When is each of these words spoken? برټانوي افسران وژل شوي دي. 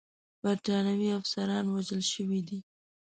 برټانوي 0.43 1.09
افسران 1.19 1.65
وژل 1.69 2.03
شوي 2.13 2.41
دي. 2.47 2.59